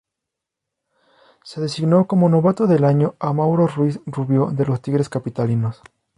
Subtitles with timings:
[1.43, 5.79] Se designó como novato del año a Mauro Ruiz Rubio de los Tigres Capitalinos.